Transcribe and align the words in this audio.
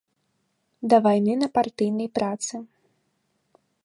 Да 0.93 0.97
вайны 1.07 1.33
на 1.41 1.49
партыйнай 1.57 2.09
працы. 2.17 2.53